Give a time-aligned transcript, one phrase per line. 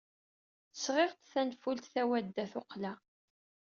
[0.83, 2.93] Sɣiɣ-d tanfult tawadda-tuqqla.